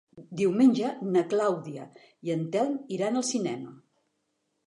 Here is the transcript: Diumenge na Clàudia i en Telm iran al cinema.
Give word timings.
Diumenge 0.37 0.87
na 1.15 1.23
Clàudia 1.33 1.85
i 2.29 2.33
en 2.37 2.41
Telm 2.55 2.79
iran 2.97 3.19
al 3.21 3.27
cinema. 3.35 3.77